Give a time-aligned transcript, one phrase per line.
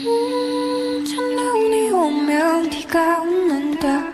[0.00, 4.10] 음, 첫눈이 오면 네가 웃는다.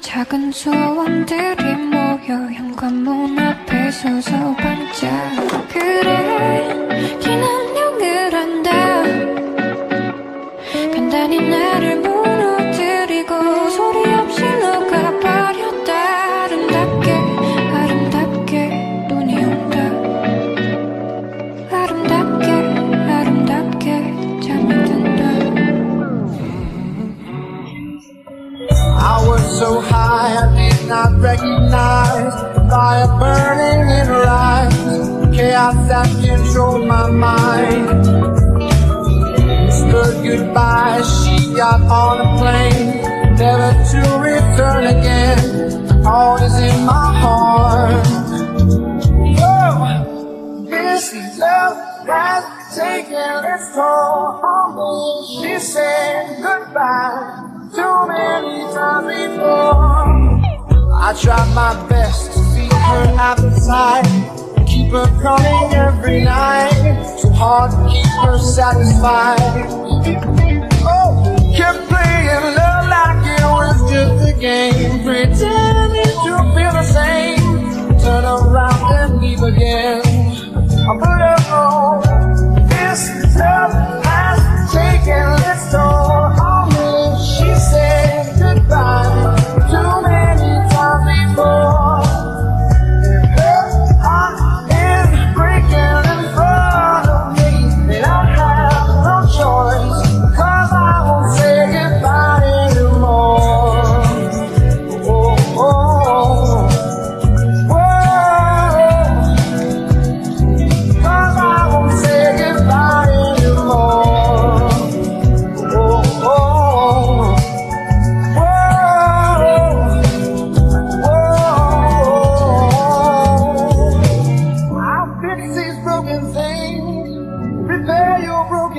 [0.00, 5.08] 작은 소원들이 모여 현관문 앞에 서서 반짝.
[5.70, 6.81] 그래
[29.04, 32.34] I was so high I did not recognize
[32.70, 35.36] fire burning in her eyes.
[35.36, 38.06] Chaos that controlled my mind.
[39.72, 43.02] Stood goodbye, she got on a plane,
[43.42, 46.06] never to return again.
[46.06, 48.06] All is in my heart.
[49.36, 52.44] Whoa, this love has
[52.76, 55.42] taken its toll on me.
[55.42, 57.41] She said goodbye
[57.74, 60.92] too many times before.
[60.92, 67.18] I tried my best to feed her appetite, keep her coming every night.
[67.20, 69.40] Too hard to keep her satisfied.
[70.84, 77.98] Oh, kept playing love like it was just a game, pretending to feel the same.
[78.00, 80.02] Turn around and leave again.
[80.84, 81.41] I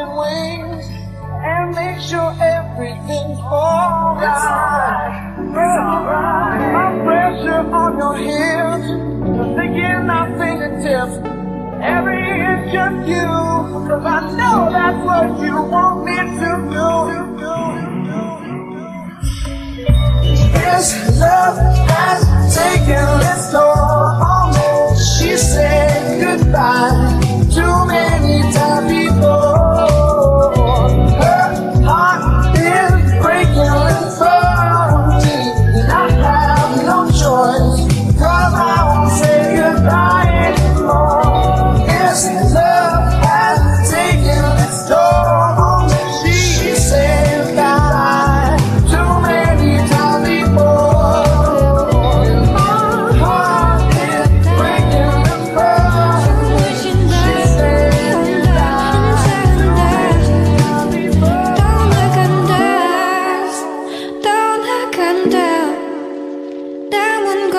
[0.00, 0.86] your wings,
[1.44, 5.12] and make sure everything's alright.
[6.72, 8.86] My pressure on your hips,
[9.36, 11.14] the thinking our fingertips.
[11.82, 13.28] Every inch of you,
[13.88, 16.88] cause I know that's what you want me to do.
[17.10, 17.89] This love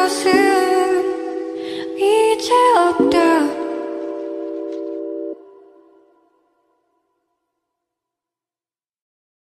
[0.05, 0.70] así